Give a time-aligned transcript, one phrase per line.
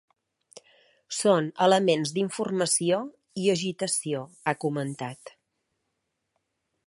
[1.17, 3.03] Són elements d’informació
[3.43, 5.35] i agitació, ha comentat.